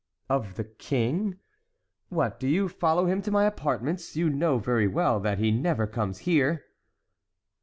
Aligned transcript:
"Of 0.31 0.55
the 0.55 0.63
king? 0.63 1.37
What, 2.09 2.39
do 2.39 2.47
you 2.47 2.67
follow 2.69 3.05
him 3.05 3.21
to 3.21 3.29
my 3.29 3.43
apartments? 3.45 4.15
You 4.15 4.31
know 4.31 4.57
very 4.57 4.87
well 4.87 5.19
that 5.19 5.37
he 5.37 5.51
never 5.51 5.85
comes 5.85 6.17
here." 6.25 6.65